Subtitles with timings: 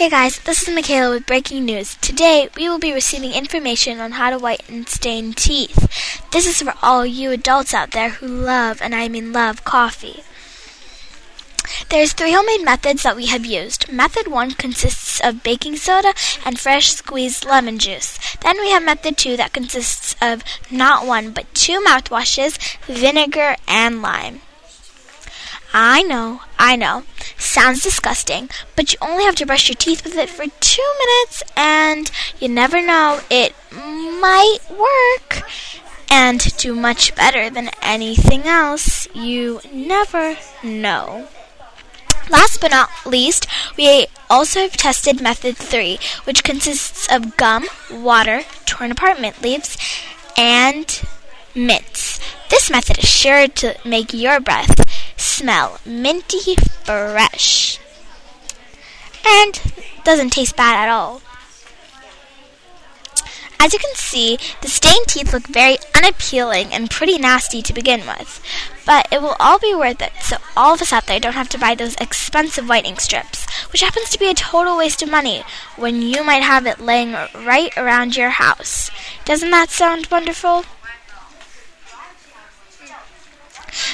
[0.00, 1.96] Hey guys, this is Michaela with breaking news.
[1.96, 5.76] Today we will be receiving information on how to whiten stained teeth.
[6.32, 10.22] This is for all you adults out there who love, and I mean love, coffee.
[11.90, 13.92] There's three homemade methods that we have used.
[13.92, 16.14] Method 1 consists of baking soda
[16.46, 18.18] and fresh squeezed lemon juice.
[18.36, 22.56] Then we have method 2 that consists of not one but two mouthwashes,
[22.86, 24.40] vinegar, and lime.
[25.72, 27.04] I know, I know.
[27.38, 31.42] Sounds disgusting, but you only have to brush your teeth with it for two minutes,
[31.56, 35.48] and you never know, it might work
[36.10, 39.06] and do much better than anything else.
[39.14, 41.28] You never know.
[42.28, 48.42] Last but not least, we also have tested method 3, which consists of gum, water,
[48.66, 49.76] torn apart mint leaves,
[50.36, 51.02] and
[51.54, 52.20] mints.
[52.48, 54.80] This method is sure to make your breath
[55.20, 57.78] smell minty fresh.
[59.26, 59.60] And
[60.04, 61.22] doesn't taste bad at all.
[63.62, 68.00] As you can see, the stained teeth look very unappealing and pretty nasty to begin
[68.06, 68.42] with.
[68.86, 71.50] But it will all be worth it, so all of us out there don't have
[71.50, 75.42] to buy those expensive whitening strips, which happens to be a total waste of money
[75.76, 78.90] when you might have it laying right around your house.
[79.26, 80.64] Doesn't that sound wonderful?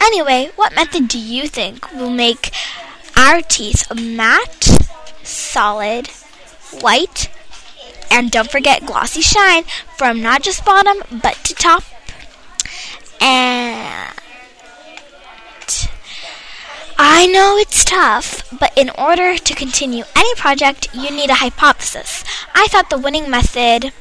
[0.00, 2.50] Anyway, what method do you think will make
[3.16, 4.68] our teeth matte,
[5.22, 6.08] solid,
[6.80, 7.30] white,
[8.10, 9.64] and don't forget glossy shine
[9.96, 11.84] from not just bottom but to top?
[13.20, 14.14] And
[17.00, 22.24] I know it's tough, but in order to continue any project, you need a hypothesis.
[22.54, 23.92] I thought the winning method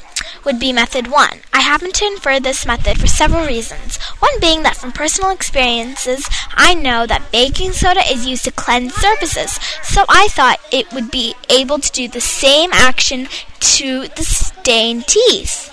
[0.47, 1.41] would be method one.
[1.51, 3.97] I happen to infer this method for several reasons.
[4.19, 8.93] One being that from personal experiences, I know that baking soda is used to cleanse
[8.93, 13.27] surfaces, so I thought it would be able to do the same action
[13.59, 15.69] to the stained teeth.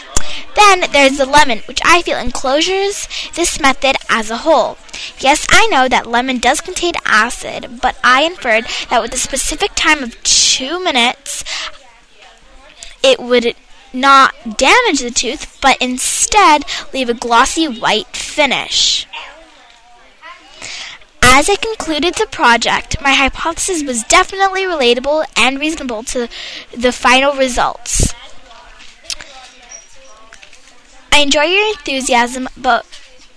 [0.56, 4.76] Then there's the lemon, which I feel enclosures this method as a whole.
[5.20, 9.76] Yes, I know that lemon does contain acid, but I inferred that with a specific
[9.76, 11.44] time of two minutes,
[13.04, 13.54] it would
[13.94, 19.06] not damage the tooth, but instead leave a glossy white finish.
[21.22, 26.28] As I concluded the project, my hypothesis was definitely relatable and reasonable to
[26.76, 28.14] the final results.
[31.10, 32.84] I enjoy your enthusiasm, but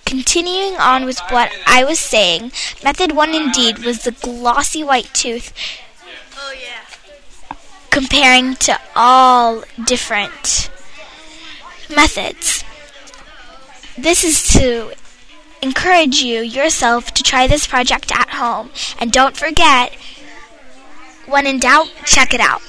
[0.06, 2.52] continuing on with what I was saying,
[2.84, 5.54] method one indeed was the glossy white tooth.
[6.36, 6.87] Oh, yeah
[7.98, 10.70] comparing to all different
[11.90, 12.64] methods.
[13.98, 14.92] This is to
[15.64, 18.70] encourage you yourself to try this project at home.
[19.00, 19.96] And don't forget,
[21.26, 22.62] when in doubt, check it out.